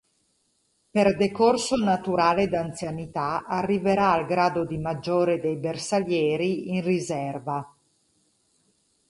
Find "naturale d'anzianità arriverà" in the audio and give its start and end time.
1.75-4.11